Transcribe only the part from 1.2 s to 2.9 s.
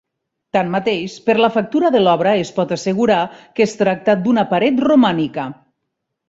per la factura de l'obra es pot